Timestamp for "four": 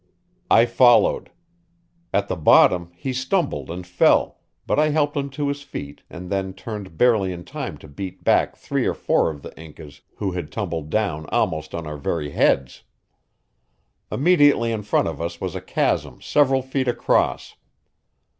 8.95-9.29